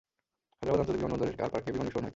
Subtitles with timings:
[0.53, 2.09] হায়দ্রাবাদ আন্তর্জাতিক বিমানবন্দরের, কার পার্কে বোমা বিস্ফোরণ হয়েছে।